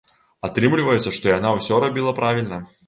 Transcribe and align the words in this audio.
Атрымліваецца, 0.47 1.15
што 1.19 1.31
яна 1.37 1.55
ўсё 1.59 1.83
рабіла 1.89 2.19
правільна. 2.23 2.65